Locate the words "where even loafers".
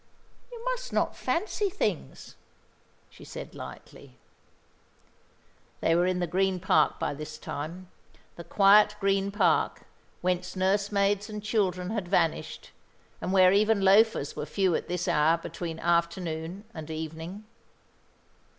13.31-14.35